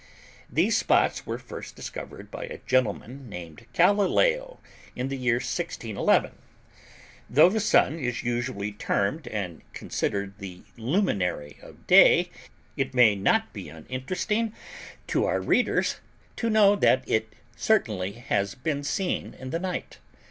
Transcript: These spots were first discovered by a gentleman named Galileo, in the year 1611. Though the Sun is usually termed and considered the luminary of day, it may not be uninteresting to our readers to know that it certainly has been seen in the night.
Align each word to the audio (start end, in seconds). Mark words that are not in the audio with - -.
These 0.49 0.77
spots 0.77 1.27
were 1.27 1.37
first 1.37 1.75
discovered 1.75 2.31
by 2.31 2.45
a 2.45 2.57
gentleman 2.65 3.29
named 3.29 3.67
Galileo, 3.71 4.59
in 4.95 5.09
the 5.09 5.15
year 5.15 5.35
1611. 5.35 6.31
Though 7.29 7.49
the 7.49 7.59
Sun 7.59 7.99
is 7.99 8.23
usually 8.23 8.71
termed 8.71 9.27
and 9.27 9.61
considered 9.73 10.39
the 10.39 10.63
luminary 10.75 11.59
of 11.61 11.85
day, 11.85 12.31
it 12.75 12.95
may 12.95 13.13
not 13.15 13.53
be 13.53 13.69
uninteresting 13.69 14.53
to 15.05 15.25
our 15.25 15.39
readers 15.39 15.97
to 16.37 16.49
know 16.49 16.75
that 16.77 17.07
it 17.07 17.33
certainly 17.55 18.13
has 18.13 18.55
been 18.55 18.83
seen 18.83 19.35
in 19.35 19.51
the 19.51 19.59
night. 19.59 19.99